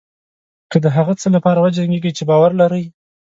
[0.71, 2.85] که د هغه څه لپاره وجنګېږئ چې باور لرئ.